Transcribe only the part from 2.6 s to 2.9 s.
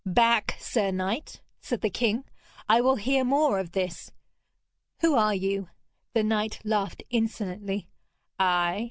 'I